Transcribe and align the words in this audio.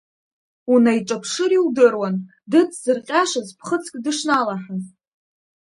Унаиҿаԥшыр 0.73 1.51
иудыруан 1.57 2.15
дыҵзырҟьашаз 2.51 3.49
ԥхыӡк 3.57 3.93
дышналаҳаз. 4.03 4.83